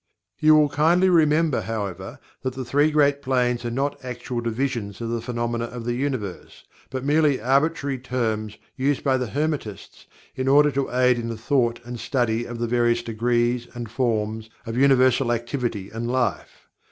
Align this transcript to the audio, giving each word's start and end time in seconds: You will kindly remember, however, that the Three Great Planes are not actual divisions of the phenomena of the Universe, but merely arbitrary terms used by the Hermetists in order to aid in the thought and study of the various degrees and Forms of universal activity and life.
You 0.39 0.55
will 0.55 0.67
kindly 0.69 1.09
remember, 1.11 1.61
however, 1.61 2.19
that 2.41 2.55
the 2.55 2.65
Three 2.65 2.89
Great 2.89 3.21
Planes 3.21 3.63
are 3.65 3.69
not 3.69 4.03
actual 4.03 4.41
divisions 4.41 4.99
of 4.99 5.09
the 5.11 5.21
phenomena 5.21 5.65
of 5.65 5.85
the 5.85 5.93
Universe, 5.93 6.63
but 6.89 7.05
merely 7.05 7.39
arbitrary 7.39 7.99
terms 7.99 8.57
used 8.75 9.03
by 9.03 9.17
the 9.17 9.27
Hermetists 9.27 10.07
in 10.35 10.47
order 10.47 10.71
to 10.71 10.89
aid 10.89 11.19
in 11.19 11.29
the 11.29 11.37
thought 11.37 11.79
and 11.85 11.99
study 11.99 12.45
of 12.45 12.57
the 12.57 12.65
various 12.65 13.03
degrees 13.03 13.67
and 13.75 13.91
Forms 13.91 14.49
of 14.65 14.75
universal 14.75 15.31
activity 15.31 15.91
and 15.91 16.09
life. 16.11 16.67